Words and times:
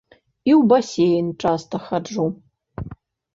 І 0.13 0.51
ў 0.59 0.61
басейн 0.71 1.27
часта 1.45 1.83
хаджу. 1.91 2.27